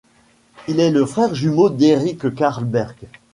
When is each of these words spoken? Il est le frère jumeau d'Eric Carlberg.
Il 0.67 0.79
est 0.79 0.89
le 0.89 1.05
frère 1.05 1.35
jumeau 1.35 1.69
d'Eric 1.69 2.33
Carlberg. 2.33 2.95